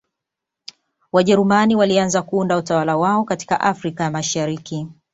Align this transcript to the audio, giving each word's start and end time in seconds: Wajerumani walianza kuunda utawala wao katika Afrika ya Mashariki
Wajerumani 1.11 1.75
walianza 1.75 2.21
kuunda 2.21 2.57
utawala 2.57 2.97
wao 2.97 3.23
katika 3.23 3.59
Afrika 3.61 4.03
ya 4.03 4.11
Mashariki 4.11 4.87